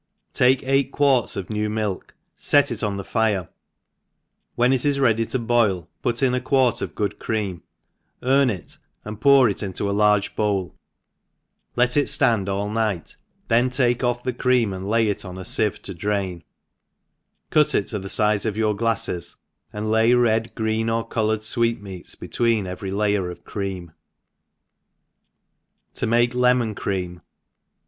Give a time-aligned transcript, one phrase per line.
[0.33, 1.51] TAKE eight quarts of.
[1.51, 3.49] new milk, fet it on the fire,
[4.55, 7.61] when it is ready to boil put in a quart •of good cream,
[8.23, 10.35] earn it, and pour it into a Urge.
[10.35, 10.71] bpwl,
[11.75, 13.17] let it fl:and all night,
[13.47, 14.73] then take ofl^ the creami!• ENGLISH HOUSE KEEPER.
[14.73, 16.43] 151 cream, and lay it on a fieve to drain,
[17.51, 19.35] cut it to the fize of your glaiTes,
[19.71, 23.91] and lay red, green, or co^ loured fweetmeats between every layer of cream«
[25.93, 27.21] To make Lemon Cream.